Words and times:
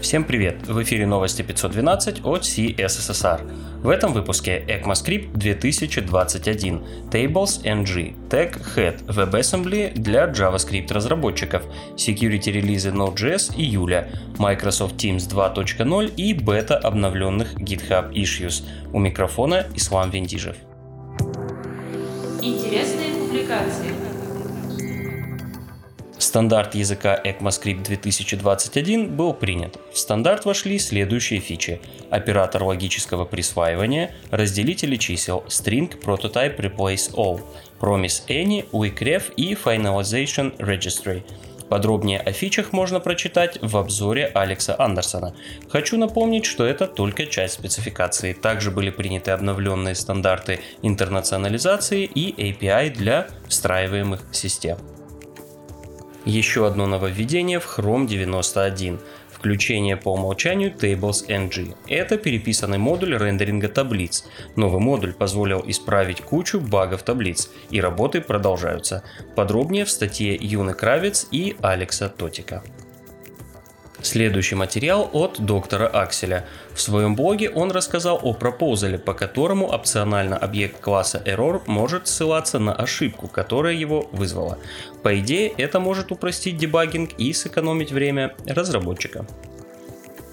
Всем 0.00 0.24
привет! 0.24 0.66
В 0.66 0.80
эфире 0.82 1.06
новости 1.06 1.42
512 1.42 2.24
от 2.24 2.42
CSSR. 2.42 3.40
В 3.82 3.88
этом 3.88 4.12
выпуске 4.12 4.64
ECMAScript 4.68 5.36
2021, 5.36 6.82
Tables 7.10 7.62
NG, 7.64 8.14
Tag 8.28 8.60
Head, 8.76 9.04
WebAssembly 9.06 9.92
для 9.94 10.26
JavaScript 10.26 10.92
разработчиков, 10.92 11.64
Security 11.96 12.52
релизы 12.52 12.90
Node.js 12.90 13.54
июля, 13.56 14.08
Microsoft 14.38 14.96
Teams 14.96 15.28
2.0 15.28 16.14
и 16.14 16.32
бета 16.32 16.76
обновленных 16.76 17.54
GitHub 17.56 18.12
Issues. 18.12 18.64
У 18.92 19.00
микрофона 19.00 19.66
Ислам 19.74 20.10
Вендижев. 20.10 20.56
Интересные 22.40 23.14
публикации. 23.14 24.17
Стандарт 26.18 26.74
языка 26.74 27.20
ECMAScript 27.24 27.84
2021 27.84 29.16
был 29.16 29.32
принят. 29.32 29.78
В 29.92 29.98
стандарт 29.98 30.44
вошли 30.46 30.80
следующие 30.80 31.38
фичи. 31.38 31.80
Оператор 32.10 32.64
логического 32.64 33.24
присваивания, 33.24 34.10
разделители 34.32 34.96
чисел, 34.96 35.44
string 35.46 35.88
prototype 36.02 36.58
replace 36.58 37.14
all, 37.14 37.40
promise 37.80 38.26
any, 38.28 38.68
weakref 38.72 39.32
и 39.36 39.54
finalization 39.54 40.56
registry. 40.58 41.22
Подробнее 41.68 42.18
о 42.18 42.32
фичах 42.32 42.72
можно 42.72 42.98
прочитать 42.98 43.58
в 43.62 43.76
обзоре 43.76 44.26
Алекса 44.26 44.74
Андерсона. 44.76 45.36
Хочу 45.68 45.98
напомнить, 45.98 46.46
что 46.46 46.64
это 46.64 46.88
только 46.88 47.26
часть 47.26 47.54
спецификации. 47.54 48.32
Также 48.32 48.72
были 48.72 48.90
приняты 48.90 49.30
обновленные 49.30 49.94
стандарты 49.94 50.60
интернационализации 50.82 52.04
и 52.04 52.32
API 52.32 52.90
для 52.90 53.28
встраиваемых 53.48 54.24
систем. 54.32 54.78
Еще 56.28 56.66
одно 56.66 56.86
нововведение 56.86 57.58
в 57.58 57.64
Chrome 57.78 58.06
91 58.06 59.00
включение 59.32 59.96
по 59.96 60.12
умолчанию 60.12 60.70
Tables 60.70 61.26
NG. 61.26 61.74
Это 61.86 62.18
переписанный 62.18 62.76
модуль 62.76 63.16
рендеринга 63.16 63.68
таблиц. 63.68 64.26
Новый 64.54 64.78
модуль 64.78 65.14
позволил 65.14 65.64
исправить 65.66 66.20
кучу 66.20 66.60
багов 66.60 67.02
таблиц, 67.02 67.48
и 67.70 67.80
работы 67.80 68.20
продолжаются. 68.20 69.02
Подробнее 69.36 69.86
в 69.86 69.90
статье 69.90 70.36
Юны 70.38 70.74
Кравец 70.74 71.26
и 71.30 71.56
Алекса 71.62 72.10
Тотика. 72.10 72.62
Следующий 74.00 74.54
материал 74.54 75.10
от 75.12 75.40
доктора 75.40 75.88
Акселя. 75.88 76.46
В 76.72 76.80
своем 76.80 77.16
блоге 77.16 77.50
он 77.50 77.72
рассказал 77.72 78.20
о 78.22 78.32
пропозале, 78.32 78.96
по 78.96 79.12
которому 79.12 79.66
опционально 79.66 80.36
объект 80.36 80.80
класса 80.80 81.20
error 81.26 81.60
может 81.66 82.06
ссылаться 82.06 82.60
на 82.60 82.72
ошибку, 82.72 83.26
которая 83.26 83.74
его 83.74 84.08
вызвала. 84.12 84.58
По 85.02 85.18
идее, 85.18 85.48
это 85.58 85.80
может 85.80 86.12
упростить 86.12 86.56
дебагинг 86.56 87.10
и 87.18 87.32
сэкономить 87.32 87.90
время 87.90 88.36
разработчика. 88.46 89.26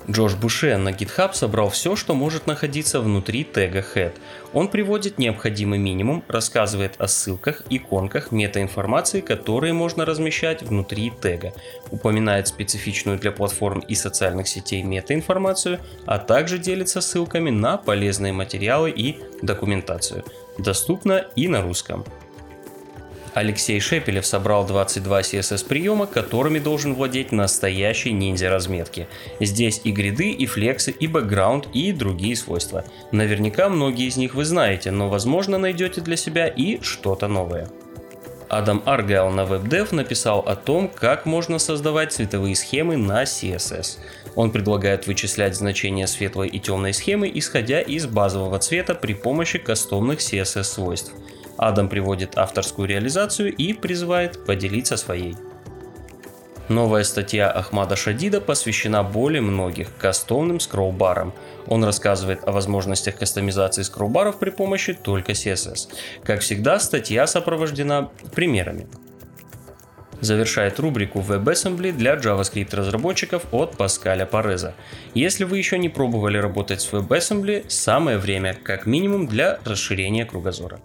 Джош 0.09 0.36
Буше 0.36 0.78
на 0.78 0.89
GitHub 0.89 1.34
собрал 1.34 1.70
все, 1.70 1.95
что 1.95 2.14
может 2.14 2.45
находиться 2.45 3.02
внутри 3.02 3.44
тега 3.44 3.84
head. 3.95 4.14
Он 4.53 4.67
приводит 4.67 5.17
необходимый 5.17 5.80
минимум, 5.80 6.23
рассказывает 6.28 6.94
о 7.00 7.08
ссылках, 7.08 7.64
иконках, 7.72 8.31
метаинформации, 8.31 9.22
которые 9.22 9.73
можно 9.73 10.06
размещать 10.06 10.61
внутри 10.61 11.11
тега, 11.22 11.53
упоминает 11.89 12.48
специфичную 12.48 13.17
для 13.17 13.31
платформ 13.31 13.80
и 13.80 13.95
социальных 13.95 14.48
сетей 14.48 14.83
метаинформацию, 14.83 15.80
а 16.06 16.20
также 16.20 16.59
делится 16.59 17.02
ссылками 17.02 17.50
на 17.50 17.78
полезные 17.78 18.31
материалы 18.31 18.92
и 18.92 19.17
документацию. 19.42 20.23
Доступно 20.59 21.26
и 21.36 21.48
на 21.48 21.64
русском. 21.64 22.06
Алексей 23.36 23.81
Шепелев 23.81 24.25
собрал 24.25 24.66
22 24.66 25.19
CSS 25.19 25.67
приема, 25.67 26.08
которыми 26.08 26.59
должен 26.59 26.95
владеть 26.95 27.33
настоящий 27.33 28.14
ниндзя 28.14 28.50
разметки. 28.50 29.09
Здесь 29.42 29.81
и 29.83 29.92
гриды, 29.92 30.31
и 30.31 30.45
флексы, 30.45 30.92
и 30.92 31.05
бэкграунд, 31.05 31.67
и 31.73 31.92
другие 31.92 32.38
свойства. 32.38 32.86
Наверняка 33.11 33.67
многие 33.67 34.08
из 34.08 34.16
них 34.16 34.36
вы 34.36 34.45
знаете, 34.45 34.92
но 34.92 35.09
возможно 35.09 35.58
найдете 35.58 36.00
для 36.00 36.15
себя 36.15 36.48
и 36.48 36.82
что-то 36.82 37.27
новое. 37.27 37.67
Адам 38.48 38.82
Аргайл 38.86 39.30
на 39.30 39.42
WebDev 39.42 39.93
написал 39.93 40.39
о 40.39 40.55
том, 40.55 40.88
как 40.88 41.26
можно 41.26 41.59
создавать 41.59 42.14
цветовые 42.14 42.55
схемы 42.55 42.95
на 42.95 43.23
CSS. 43.23 43.98
Он 44.36 44.49
предлагает 44.49 45.08
вычислять 45.08 45.55
значения 45.55 46.08
светлой 46.08 46.48
и 46.48 46.59
темной 46.59 46.93
схемы, 46.93 47.30
исходя 47.33 47.82
из 47.82 48.05
базового 48.05 48.59
цвета 48.59 48.95
при 48.95 49.14
помощи 49.14 49.59
кастомных 49.59 50.20
CSS 50.20 50.64
свойств. 50.64 51.11
Адам 51.58 51.89
приводит 51.89 52.38
авторскую 52.38 52.88
реализацию 52.88 53.54
и 53.54 53.73
призывает 53.73 54.45
поделиться 54.45 54.98
своей. 54.98 55.36
Новая 56.67 57.04
статья 57.04 57.52
Ахмада 57.52 57.95
Шадида 57.95 58.42
посвящена 58.42 59.04
более 59.04 59.42
многих 59.42 59.95
кастомным 59.98 60.60
скроллбарам. 60.60 61.32
Он 61.67 61.83
рассказывает 61.83 62.39
о 62.48 62.52
возможностях 62.52 63.17
кастомизации 63.17 63.83
скроллбаров 63.83 64.39
при 64.39 64.49
помощи 64.49 64.94
только 64.94 65.33
CSS. 65.33 65.89
Как 66.23 66.39
всегда, 66.39 66.80
статья 66.80 67.27
сопровождена 67.27 68.10
примерами. 68.33 68.88
Завершает 70.21 70.80
рубрику 70.80 71.20
WebAssembly 71.20 71.92
для 71.92 72.15
JavaScript 72.15 72.76
разработчиков 72.76 73.44
от 73.52 73.77
Паскаля 73.77 74.26
Пареза. 74.26 74.73
Если 75.14 75.44
вы 75.44 75.60
еще 75.60 75.77
не 75.77 75.89
пробовали 75.89 76.39
работать 76.39 76.82
с 76.82 76.92
WebAssembly, 76.92 77.70
самое 77.70 78.17
время, 78.17 78.55
как 78.55 78.88
минимум, 78.88 79.27
для 79.27 79.60
расширения 79.65 80.26
кругозора. 80.26 80.80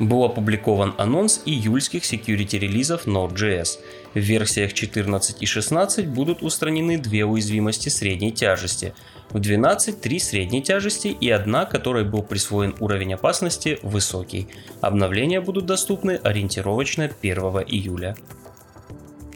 Был 0.00 0.24
опубликован 0.24 0.94
анонс 0.96 1.42
июльских 1.44 2.04
security 2.04 2.58
релизов 2.58 3.06
Node.js. 3.06 3.78
В 4.14 4.18
версиях 4.18 4.72
14 4.72 5.42
и 5.42 5.46
16 5.46 6.08
будут 6.08 6.42
устранены 6.42 6.96
две 6.96 7.26
уязвимости 7.26 7.90
средней 7.90 8.32
тяжести. 8.32 8.94
В 9.28 9.38
12 9.38 10.00
три 10.00 10.18
средней 10.18 10.62
тяжести 10.62 11.08
и 11.08 11.28
одна, 11.28 11.66
которой 11.66 12.04
был 12.04 12.22
присвоен 12.22 12.74
уровень 12.80 13.12
опасности 13.12 13.78
высокий. 13.82 14.48
Обновления 14.80 15.42
будут 15.42 15.66
доступны 15.66 16.12
ориентировочно 16.12 17.10
1 17.20 17.38
июля. 17.66 18.16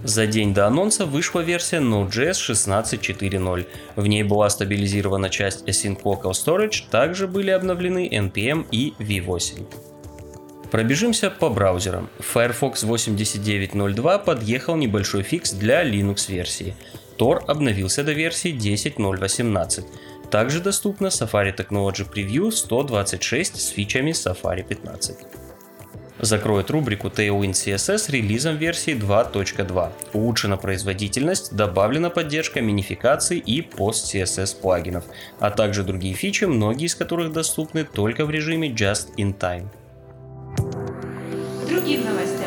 За 0.03 0.27
день 0.27 0.55
до 0.55 0.67
анонса 0.67 1.05
вышла 1.05 1.41
версия 1.41 1.79
Node.js 1.79 2.33
16.4.0. 2.33 3.67
В 3.97 4.07
ней 4.07 4.23
была 4.23 4.49
стабилизирована 4.49 5.29
часть 5.29 5.69
Async 5.69 6.03
Local 6.03 6.33
Storage, 6.33 6.85
также 6.91 7.29
были 7.29 7.51
обновлены 7.51 8.09
NPM 8.09 8.67
и 8.71 8.95
V8. 8.99 9.94
Пробежимся 10.75 11.31
по 11.31 11.51
браузерам. 11.51 12.09
Firefox 12.19 12.85
89.02 12.85 14.25
подъехал 14.25 14.75
небольшой 14.75 15.23
фикс 15.23 15.53
для 15.53 15.89
Linux 15.89 16.29
версии. 16.29 16.75
Tor 17.17 17.45
обновился 17.47 18.03
до 18.03 18.11
версии 18.11 18.53
10.0.18. 18.53 19.85
Также 20.33 20.61
доступна 20.61 21.07
Safari 21.07 21.55
Technology 21.57 22.05
Preview 22.13 22.51
126 22.51 23.61
с 23.61 23.69
фичами 23.69 24.11
Safari 24.11 24.65
15 24.67 25.17
закроет 26.21 26.71
рубрику 26.71 27.09
Tailwind 27.09 27.53
CSS 27.53 28.11
релизом 28.11 28.57
версии 28.57 28.95
2.2. 28.95 29.93
Улучшена 30.13 30.57
производительность, 30.57 31.55
добавлена 31.55 32.11
поддержка 32.11 32.61
минификации 32.61 33.39
и 33.39 33.63
пост-CSS 33.63 34.61
плагинов, 34.61 35.05
а 35.39 35.51
также 35.51 35.85
другие 35.85 36.15
фичи, 36.15 36.47
многие 36.47 36.87
из 36.87 36.95
которых 36.95 37.33
доступны 37.33 37.85
только 37.85 38.25
в 38.25 38.31
режиме 38.31 38.71
Just 38.71 39.15
in 39.19 39.39
Time. 39.39 39.69
Другим 41.75 42.05
новостям. 42.05 42.44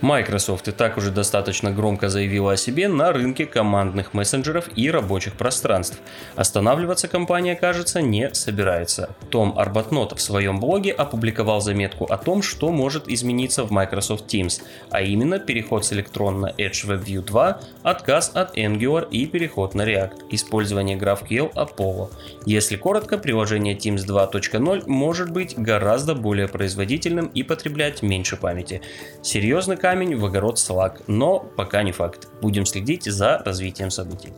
Microsoft 0.00 0.68
и 0.68 0.72
так 0.72 0.96
уже 0.96 1.10
достаточно 1.10 1.72
громко 1.72 2.08
заявила 2.08 2.52
о 2.52 2.56
себе 2.56 2.88
на 2.88 3.12
рынке 3.12 3.46
командных 3.46 4.14
мессенджеров 4.14 4.68
и 4.76 4.90
рабочих 4.90 5.34
пространств. 5.34 5.98
Останавливаться 6.36 7.08
компания, 7.08 7.56
кажется, 7.56 8.00
не 8.00 8.32
собирается. 8.32 9.10
Том 9.30 9.58
Арбатнот 9.58 10.12
в 10.12 10.20
своем 10.20 10.60
блоге 10.60 10.92
опубликовал 10.92 11.60
заметку 11.60 12.04
о 12.04 12.16
том, 12.16 12.42
что 12.42 12.70
может 12.70 13.08
измениться 13.08 13.64
в 13.64 13.72
Microsoft 13.72 14.32
Teams, 14.32 14.62
а 14.90 15.02
именно 15.02 15.40
переход 15.40 15.84
с 15.84 15.92
электрон 15.92 16.40
на 16.40 16.50
Edge 16.50 16.86
WebView 16.86 17.22
2, 17.22 17.60
отказ 17.82 18.30
от 18.34 18.56
Angular 18.56 19.08
и 19.10 19.26
переход 19.26 19.74
на 19.74 19.82
React, 19.82 20.28
использование 20.30 20.96
GraphQL 20.96 21.52
Apollo. 21.54 22.10
Если 22.46 22.76
коротко, 22.76 23.18
приложение 23.18 23.74
Teams 23.74 24.06
2.0 24.06 24.84
может 24.86 25.30
быть 25.32 25.58
гораздо 25.58 26.14
более 26.14 26.46
производительным 26.46 27.26
и 27.26 27.42
потреблять 27.42 28.02
меньше 28.02 28.36
памяти. 28.36 28.80
Серьезный 29.22 29.76
камень 29.88 30.16
в 30.16 30.24
огород 30.26 30.58
салак, 30.58 31.00
но 31.06 31.38
пока 31.38 31.82
не 31.82 31.92
факт. 31.92 32.28
Будем 32.42 32.66
следить 32.66 33.04
за 33.04 33.38
развитием 33.38 33.90
событий. 33.90 34.34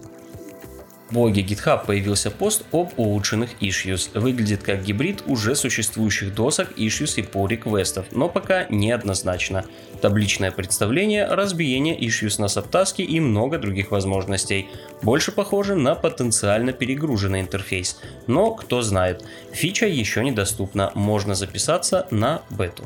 В 1.08 1.14
блоге 1.14 1.42
GitHub 1.42 1.86
появился 1.86 2.30
пост 2.30 2.62
об 2.70 2.90
улучшенных 2.96 3.60
issues. 3.60 4.10
Выглядит 4.14 4.62
как 4.62 4.84
гибрид 4.84 5.24
уже 5.26 5.56
существующих 5.56 6.32
досок, 6.36 6.78
issues 6.78 7.14
и 7.16 7.22
pull 7.22 7.48
реквестов, 7.48 8.06
но 8.12 8.28
пока 8.28 8.66
неоднозначно. 8.70 9.64
Табличное 10.00 10.52
представление, 10.52 11.26
разбиение 11.26 11.98
issues 11.98 12.40
на 12.40 12.46
сабтаски 12.46 13.02
и 13.02 13.18
много 13.18 13.58
других 13.58 13.90
возможностей. 13.90 14.68
Больше 15.02 15.32
похоже 15.32 15.74
на 15.74 15.96
потенциально 15.96 16.72
перегруженный 16.72 17.40
интерфейс. 17.40 17.98
Но 18.28 18.54
кто 18.54 18.82
знает, 18.82 19.24
фича 19.50 19.86
еще 19.86 20.22
недоступна, 20.22 20.92
можно 20.94 21.34
записаться 21.34 22.06
на 22.12 22.42
бету. 22.50 22.84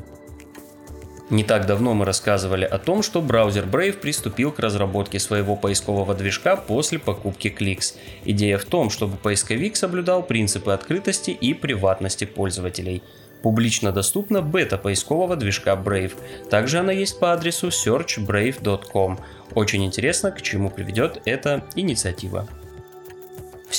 Не 1.30 1.42
так 1.42 1.66
давно 1.66 1.94
мы 1.94 2.04
рассказывали 2.04 2.64
о 2.64 2.78
том, 2.78 3.02
что 3.02 3.22
браузер 3.22 3.64
Brave 3.64 3.98
приступил 3.98 4.52
к 4.52 4.58
разработке 4.58 5.18
своего 5.18 5.56
поискового 5.56 6.14
движка 6.14 6.54
после 6.56 6.98
покупки 6.98 7.48
Clicks. 7.48 7.94
Идея 8.26 8.58
в 8.58 8.66
том, 8.66 8.90
чтобы 8.90 9.16
поисковик 9.16 9.76
соблюдал 9.76 10.22
принципы 10.22 10.72
открытости 10.72 11.30
и 11.30 11.54
приватности 11.54 12.24
пользователей. 12.24 13.02
Публично 13.42 13.90
доступна 13.90 14.42
бета 14.42 14.76
поискового 14.76 15.36
движка 15.36 15.72
Brave. 15.72 16.12
Также 16.50 16.78
она 16.78 16.92
есть 16.92 17.18
по 17.18 17.32
адресу 17.32 17.68
searchbrave.com. 17.68 19.18
Очень 19.54 19.84
интересно, 19.84 20.30
к 20.30 20.42
чему 20.42 20.70
приведет 20.70 21.22
эта 21.24 21.64
инициатива. 21.74 22.46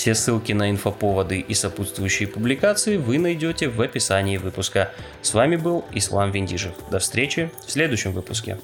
Все 0.05 0.13
ссылки 0.13 0.51
на 0.51 0.69
инфоповоды 0.69 1.39
и 1.39 1.55
сопутствующие 1.55 2.27
публикации 2.27 2.97
вы 2.97 3.17
найдете 3.17 3.69
в 3.69 3.81
описании 3.81 4.37
выпуска. 4.37 4.91
С 5.23 5.33
вами 5.33 5.55
был 5.55 5.83
Ислам 5.93 6.29
Виндижев. 6.29 6.75
До 6.91 6.99
встречи 6.99 7.49
в 7.65 7.71
следующем 7.71 8.11
выпуске. 8.11 8.59